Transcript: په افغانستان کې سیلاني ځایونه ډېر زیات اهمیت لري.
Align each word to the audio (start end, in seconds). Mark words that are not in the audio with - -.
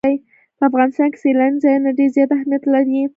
په 0.57 0.63
افغانستان 0.69 1.07
کې 1.11 1.21
سیلاني 1.23 1.57
ځایونه 1.63 1.89
ډېر 1.97 2.09
زیات 2.15 2.31
اهمیت 2.33 2.63
لري. 2.73 3.01